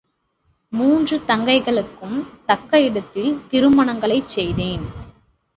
மூன்று 0.73 1.21
தங்கைகளுக்கும் 1.27 2.17
தக்க 2.45 2.81
இடத்தில் 2.81 3.31
திருமணங்களைச் 3.51 4.27
செய்தேன். 4.27 4.85